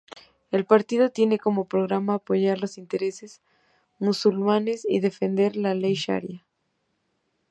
[0.49, 3.39] El partido tiene como programa apoyar los intereses
[3.99, 6.43] musulmanes y defender la ley sharia.